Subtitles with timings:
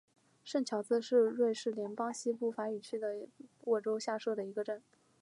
[0.43, 3.27] 圣乔治是瑞士联邦西部法语区的
[3.65, 4.81] 沃州下设的一个镇。